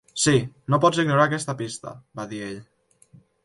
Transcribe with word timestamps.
"Sí, 0.21 0.31
no 0.75 0.79
pots 0.85 1.03
ignorar 1.03 1.27
aquesta 1.31 1.55
pista," 1.61 1.95
va 2.21 2.29
dir 2.35 2.43
ell. 2.51 2.61